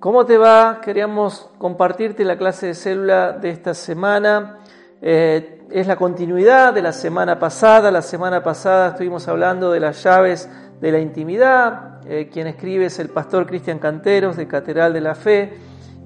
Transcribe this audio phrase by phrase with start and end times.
[0.00, 0.80] ¿Cómo te va?
[0.82, 4.60] Queríamos compartirte la clase de célula de esta semana.
[5.02, 7.90] Eh, es la continuidad de la semana pasada.
[7.90, 10.48] La semana pasada estuvimos hablando de las llaves
[10.80, 12.00] de la intimidad.
[12.06, 15.58] Eh, quien escribe es el pastor Cristian Canteros de Catedral de la Fe.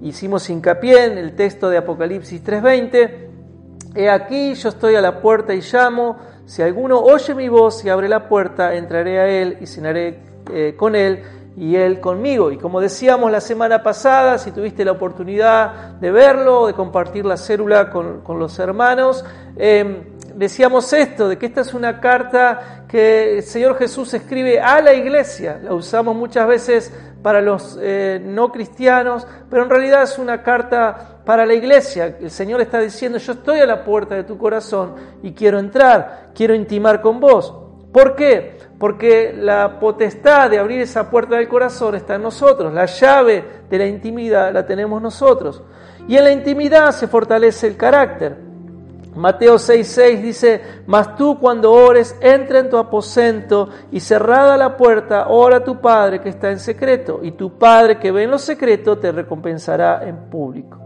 [0.02, 3.28] Hicimos hincapié en el texto de Apocalipsis 3:20.
[3.94, 6.16] He aquí, yo estoy a la puerta y llamo.
[6.46, 10.18] Si alguno oye mi voz y abre la puerta, entraré a él y cenaré
[10.52, 11.22] eh, con él
[11.56, 12.50] y Él conmigo.
[12.50, 17.36] Y como decíamos la semana pasada, si tuviste la oportunidad de verlo, de compartir la
[17.36, 19.24] célula con, los hermanos,
[19.56, 20.04] em,
[20.34, 24.94] decíamos esto, de que esta es una carta que el Señor Jesús escribe a la
[24.94, 25.60] iglesia.
[25.62, 31.22] La usamos muchas veces para los eh, no cristianos, pero en realidad es una carta
[31.24, 32.18] para la iglesia.
[32.20, 36.30] El Señor está diciendo, yo estoy a la puerta de tu corazón y quiero entrar,
[36.34, 37.54] quiero intimar con vos.
[37.92, 38.53] ¿Por qué?
[38.78, 43.78] Porque la potestad de abrir esa puerta del corazón está en nosotros, la llave de
[43.78, 45.62] la intimidad la tenemos nosotros.
[46.08, 48.36] Y en la intimidad se fortalece el carácter.
[49.14, 55.28] Mateo 6:6 dice, mas tú cuando ores, entra en tu aposento y cerrada la puerta,
[55.28, 58.38] ora a tu Padre que está en secreto, y tu Padre que ve en lo
[58.38, 60.83] secreto te recompensará en público.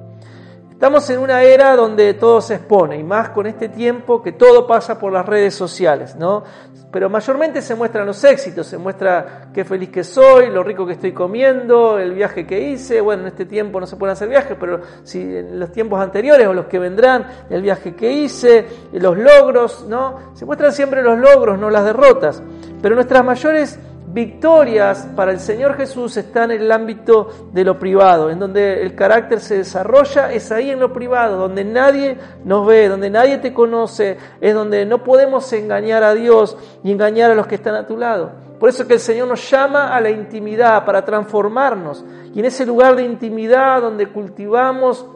[0.78, 4.64] Estamos en una era donde todo se expone, y más con este tiempo que todo
[4.64, 6.44] pasa por las redes sociales, ¿no?
[6.92, 10.92] Pero mayormente se muestran los éxitos, se muestra qué feliz que soy, lo rico que
[10.92, 14.56] estoy comiendo, el viaje que hice, bueno, en este tiempo no se pueden hacer viajes,
[14.60, 19.18] pero si en los tiempos anteriores o los que vendrán, el viaje que hice, los
[19.18, 20.30] logros, ¿no?
[20.34, 22.40] Se muestran siempre los logros, no las derrotas.
[22.80, 23.80] Pero nuestras mayores
[24.12, 28.94] victorias para el Señor Jesús están en el ámbito de lo privado, en donde el
[28.94, 33.52] carácter se desarrolla, es ahí en lo privado, donde nadie nos ve, donde nadie te
[33.52, 37.86] conoce, es donde no podemos engañar a Dios y engañar a los que están a
[37.86, 38.32] tu lado.
[38.58, 42.04] Por eso que el Señor nos llama a la intimidad para transformarnos.
[42.34, 45.06] Y en ese lugar de intimidad donde cultivamos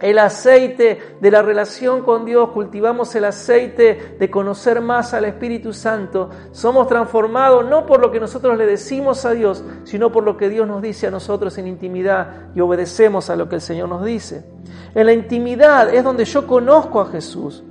[0.00, 5.72] el aceite de la relación con Dios, cultivamos el aceite de conocer más al Espíritu
[5.72, 10.36] Santo, somos transformados no por lo que nosotros le decimos a Dios, sino por lo
[10.36, 13.88] que Dios nos dice a nosotros en intimidad y obedecemos a lo que el Señor
[13.88, 14.44] nos dice.
[14.94, 17.62] En la intimidad es donde yo conozco a Jesús.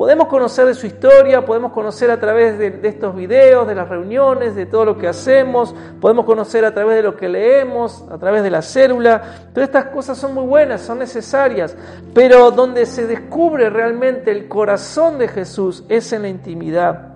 [0.00, 4.54] Podemos conocer de su historia, podemos conocer a través de, estos videos, de las reuniones,
[4.54, 8.42] de todo lo que hacemos, podemos conocer a través de lo que leemos, a través
[8.42, 9.20] de la célula.
[9.52, 11.76] Todas estas cosas son muy buenas, son necesarias,
[12.14, 17.09] pero donde se descubre realmente el corazón de Jesús es en la intimidad.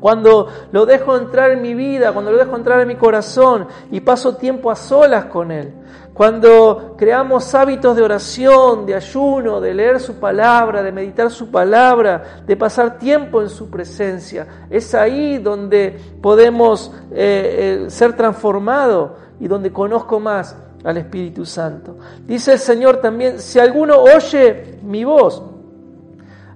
[0.00, 4.00] Cuando lo dejo entrar en mi vida, cuando lo dejo entrar en mi corazón y
[4.00, 5.72] paso tiempo a solas con Él.
[6.14, 12.42] Cuando creamos hábitos de oración, de ayuno, de leer su palabra, de meditar su palabra,
[12.44, 19.46] de pasar tiempo en su presencia, es ahí donde podemos eh, eh, ser transformados y
[19.46, 21.96] donde conozco más al Espíritu Santo.
[22.26, 25.42] Dice el Señor también, si alguno oye mi voz,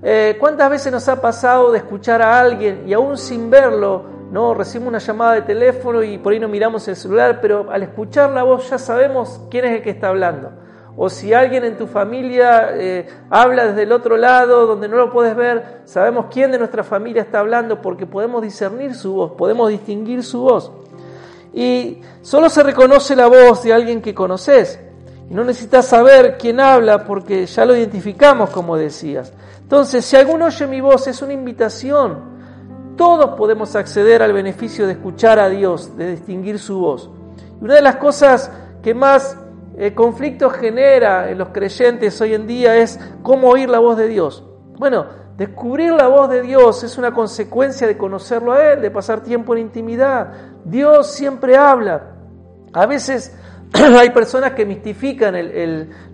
[0.03, 4.55] eh, ¿cuántas veces nos ha pasado de escuchar a alguien y aún sin verlo, no
[4.55, 8.31] recibimos una llamada de teléfono y por ahí no miramos el celular, pero al escuchar
[8.31, 10.51] la voz ya sabemos quién es el que está hablando.
[10.97, 15.11] O si alguien en tu familia eh, habla desde el otro lado donde no lo
[15.11, 19.71] puedes ver, sabemos quién de nuestra familia está hablando porque podemos discernir su voz, podemos
[19.71, 20.73] distinguir su voz.
[21.55, 24.81] Y solo se reconoce la voz de alguien que conoces.
[25.33, 29.33] No necesitas saber quién habla porque ya lo identificamos, como decías.
[29.61, 32.33] Entonces, si alguno oye mi voz, es una invitación
[32.97, 37.11] todos podemos acceder al beneficio de escuchar a Dios, de distinguir su voz.
[37.61, 38.51] Y una de las cosas
[38.83, 39.37] que más
[39.77, 44.09] eh, conflictos genera en los creyentes hoy en día es cómo oír la voz de
[44.09, 44.45] Dios.
[44.79, 45.07] Bueno,
[45.37, 49.55] descubrir la voz de Dios es una consecuencia de conocerlo a Él, de pasar tiempo
[49.55, 50.33] en intimidad.
[50.65, 52.17] Dios siempre habla.
[52.75, 53.37] A veces
[53.99, 55.35] hay personas que mistifican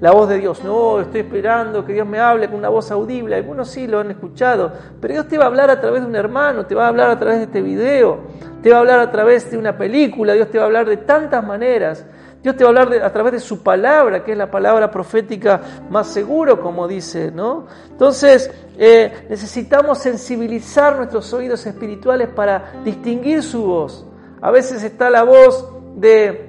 [0.00, 0.62] la voz de Dios.
[0.62, 3.34] No, estoy esperando que Dios me hable con una voz audible.
[3.34, 4.72] Algunos sí lo han escuchado.
[5.00, 7.10] Pero Dios te va a hablar a través de un hermano, te va a hablar
[7.10, 8.20] a través de este video,
[8.62, 10.98] te va a hablar a través de una película, Dios te va a hablar de
[10.98, 12.06] tantas maneras.
[12.40, 15.60] Dios te va a hablar a través de su palabra, que es la palabra profética
[15.90, 17.66] más seguro, como dice, ¿no?
[17.90, 24.06] Entonces, eh, necesitamos sensibilizar nuestros oídos espirituales para distinguir su voz.
[24.40, 26.47] A veces está la voz de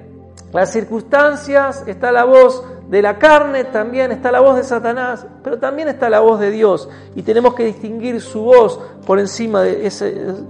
[0.52, 5.58] las circunstancias, está la voz de la carne, también está la voz de Satanás, pero
[5.58, 9.88] también está la voz de Dios y tenemos que distinguir su voz por encima de,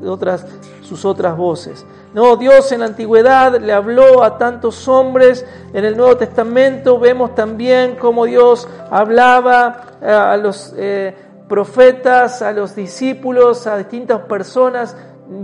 [0.06, 0.46] otras,
[0.80, 1.84] sus otras voces.
[2.14, 5.44] No, Dios en la antigüedad le habló a tantos hombres,
[5.74, 11.14] en el Nuevo Testamento vemos también cómo Dios hablaba eh, a los eh,
[11.46, 14.96] profetas, a los discípulos, a distintas personas.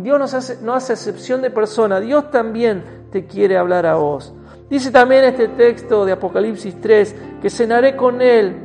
[0.02, 4.34] Dios no hace, no hace excepción de persona, Dios también quiere hablar a vos.
[4.68, 8.56] Dice también este texto de Apocalipsis 3 que cenaré con Él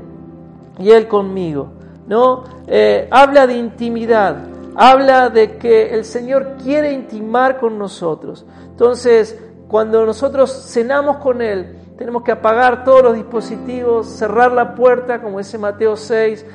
[0.79, 1.71] y Él conmigo.
[2.07, 2.43] ¿no?
[2.67, 4.35] Eh, habla de intimidad,
[4.75, 8.45] habla de que el Señor quiere intimar con nosotros.
[8.65, 15.21] Entonces, cuando nosotros cenamos con Él, tenemos que apagar todos los dispositivos, cerrar la puerta,
[15.21, 16.45] como dice Mateo 6,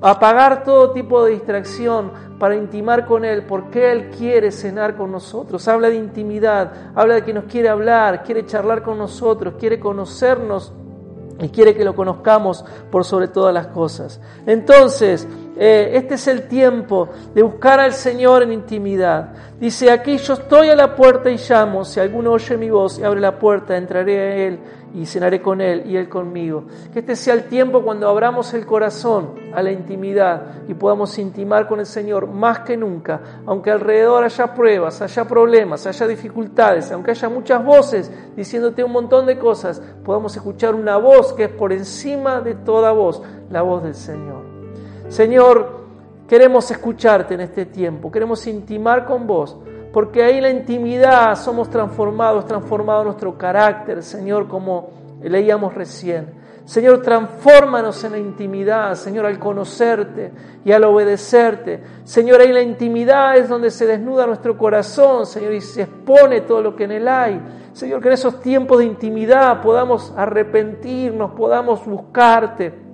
[0.00, 5.66] apagar todo tipo de distracción para intimar con Él, porque Él quiere cenar con nosotros.
[5.68, 10.72] Habla de intimidad, habla de que nos quiere hablar, quiere charlar con nosotros, quiere conocernos
[11.38, 14.20] y quiere que lo conozcamos por sobre todas las cosas.
[14.46, 15.26] Entonces,
[15.62, 19.34] eh, este es el tiempo de buscar al Señor en intimidad.
[19.60, 23.04] Dice, aquí yo estoy a la puerta y llamo, si alguno oye mi voz y
[23.04, 24.58] abre la puerta, entraré a Él
[24.94, 26.64] y cenaré con Él y Él conmigo.
[26.94, 31.68] Que este sea el tiempo cuando abramos el corazón a la intimidad y podamos intimar
[31.68, 37.10] con el Señor más que nunca, aunque alrededor haya pruebas, haya problemas, haya dificultades, aunque
[37.10, 41.70] haya muchas voces diciéndote un montón de cosas, podamos escuchar una voz que es por
[41.70, 43.20] encima de toda voz,
[43.50, 44.49] la voz del Señor.
[45.10, 45.80] Señor,
[46.28, 49.56] queremos escucharte en este tiempo, queremos intimar con vos,
[49.92, 54.90] porque ahí la intimidad somos transformados, transformado nuestro carácter, Señor, como
[55.20, 56.28] leíamos recién.
[56.64, 60.30] Señor, transfórmanos en la intimidad, Señor, al conocerte
[60.64, 61.82] y al obedecerte.
[62.04, 66.62] Señor, ahí la intimidad es donde se desnuda nuestro corazón, Señor, y se expone todo
[66.62, 67.42] lo que en él hay.
[67.72, 72.89] Señor, que en esos tiempos de intimidad podamos arrepentirnos, podamos buscarte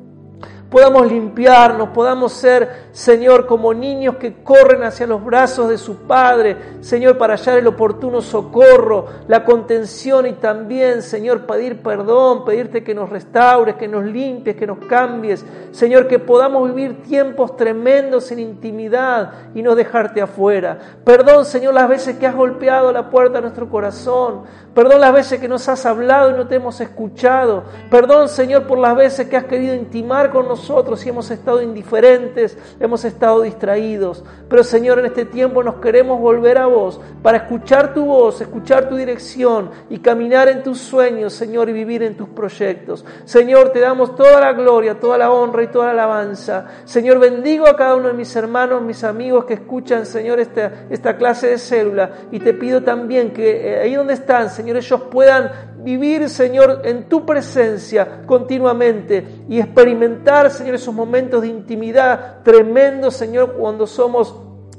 [0.71, 6.57] podamos limpiarnos, podamos ser, Señor, como niños que corren hacia los brazos de su Padre,
[6.81, 12.95] Señor, para hallar el oportuno socorro, la contención y también, Señor, pedir perdón, pedirte que
[12.95, 18.39] nos restaures, que nos limpies, que nos cambies, Señor, que podamos vivir tiempos tremendos en
[18.39, 20.79] intimidad y no dejarte afuera.
[21.05, 24.45] Perdón, Señor, las veces que has golpeado la puerta de nuestro corazón,
[24.75, 28.79] perdón las veces que nos has hablado y no te hemos escuchado, perdón, Señor, por
[28.79, 32.57] las veces que has querido intimar con nosotros, si hemos estado indiferentes,
[32.87, 34.25] hemos estado distraídos.
[34.49, 38.89] Pero Señor, en este tiempo nos queremos volver a vos para escuchar tu voz, escuchar
[38.89, 43.05] tu dirección y caminar en tus sueños, Señor, y vivir en tus proyectos.
[43.25, 46.67] Señor, te damos toda la gloria, toda la honra y toda la alabanza.
[46.85, 51.17] Señor, bendigo a cada uno de mis hermanos, mis amigos que escuchan, Señor, esta, esta
[51.17, 52.11] clase de célula.
[52.31, 57.09] Y te pido también que eh, ahí donde están, Señor, ellos puedan vivir, Señor, en
[57.09, 64.35] tu presencia continuamente y experimentar, Señor, esos momentos de intimidad tremendos, Señor, cuando somos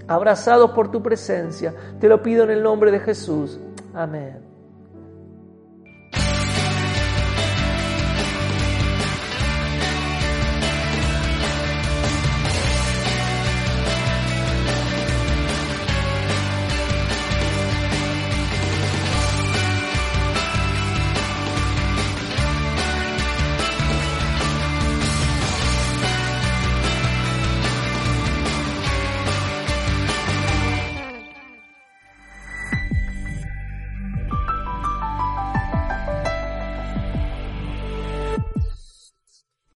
[0.06, 1.74] abrazados por tu presencia.
[2.02, 3.58] Te lo pido en el nombre de Jesús.
[3.94, 4.47] Amén.